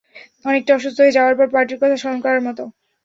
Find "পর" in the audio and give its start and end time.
1.39-1.47